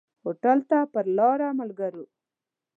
هوټل 0.23 0.59
ته 0.69 0.79
پر 0.93 1.05
لاره 1.17 1.49
ملګرو. 1.59 2.03